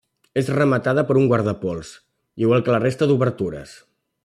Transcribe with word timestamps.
És 0.41 0.47
rematada 0.59 1.03
per 1.09 1.17
un 1.19 1.27
guardapols, 1.33 1.91
igual 2.47 2.65
que 2.67 2.75
la 2.77 2.81
resta 2.87 3.09
d'obertures. 3.13 3.77